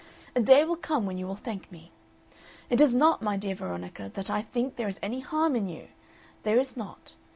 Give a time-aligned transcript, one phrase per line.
[0.35, 1.91] A day will come when you will thank me.
[2.71, 5.89] It is not, my dear Veronica, that I think there is any harm in you;
[6.41, 7.13] there is not.